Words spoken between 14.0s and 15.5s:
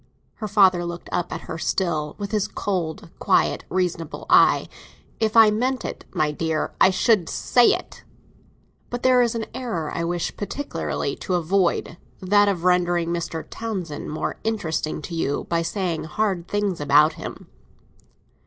more interesting to you